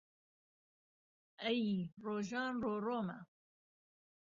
ئهی 1.43 1.71
رۆژان 2.05 2.51
رۆڕۆمه 2.63 3.17